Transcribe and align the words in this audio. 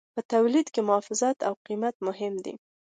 په 0.15 0.21
تولید 0.33 0.67
کې 0.73 0.81
محافظت 0.87 1.37
او 1.47 1.53
قیمت 1.65 1.95
مهم 2.07 2.33
دي. 2.45 2.53